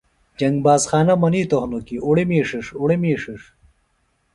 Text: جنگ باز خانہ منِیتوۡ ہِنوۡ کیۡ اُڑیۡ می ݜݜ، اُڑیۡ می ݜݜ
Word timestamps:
جنگ 0.39 0.57
باز 0.65 0.83
خانہ 0.89 1.15
منِیتوۡ 1.21 1.61
ہِنوۡ 1.61 1.83
کیۡ 1.87 2.03
اُڑیۡ 2.05 2.27
می 2.29 2.39
ݜݜ، 2.49 2.65
اُڑیۡ 2.79 2.99
می 3.01 3.11
ݜݜ 3.21 3.41